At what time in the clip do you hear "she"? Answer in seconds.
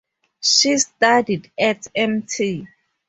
0.41-0.79